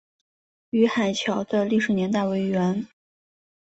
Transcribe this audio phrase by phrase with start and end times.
[0.71, 2.87] 宁海桥的历史年代为元。